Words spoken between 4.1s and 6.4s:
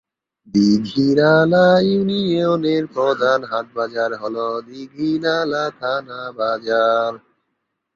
হল দীঘিনালা থানা